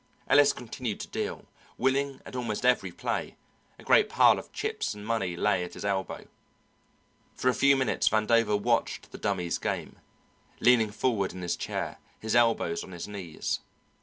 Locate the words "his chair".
11.43-11.99